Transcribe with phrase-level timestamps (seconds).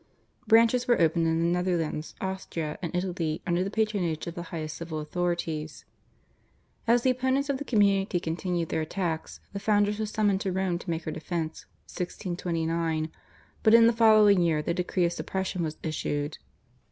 [0.47, 4.77] Branches were opened in the Netherlands, Austria, and Italy under the patronage of the highest
[4.77, 5.85] civil authorities.
[6.87, 10.79] As the opponents of the community continued their attacks the foundress was summoned to Rome
[10.79, 13.11] to make her defence (1629),
[13.61, 16.39] but in the following year the decree of suppression was issued.